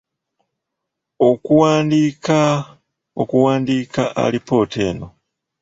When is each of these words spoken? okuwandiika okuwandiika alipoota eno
okuwandiika 1.29 2.39
okuwandiika 3.21 4.01
alipoota 4.23 4.79
eno 4.89 5.07